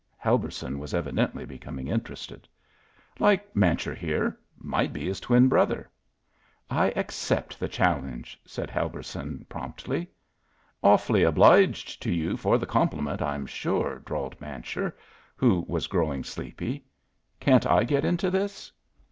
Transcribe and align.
Helberson 0.17 0.79
was 0.79 0.95
evidently 0.95 1.45
becoming 1.45 1.87
interested. 1.87 2.47
"Like 3.19 3.53
Mancher, 3.55 3.93
here 3.95 4.35
might 4.57 4.93
be 4.93 5.05
his 5.05 5.19
twin 5.19 5.47
brother." 5.47 5.91
"I 6.71 6.87
accept 6.95 7.59
the 7.59 7.67
challenge," 7.67 8.41
said 8.43 8.71
Helberson, 8.71 9.45
promptly. 9.47 10.09
"Awfully 10.81 11.21
obliged 11.21 12.01
to 12.01 12.11
you 12.11 12.35
for 12.35 12.57
the 12.57 12.65
compliment, 12.65 13.21
I'm 13.21 13.45
sure," 13.45 13.99
drawled 14.03 14.39
Mancher, 14.41 14.93
who 15.35 15.65
was 15.67 15.85
growing 15.85 16.23
sleepy. 16.23 16.83
"Can't 17.39 17.67
I 17.67 17.83
get 17.83 18.03
into 18.03 18.31
this?" 18.31 18.71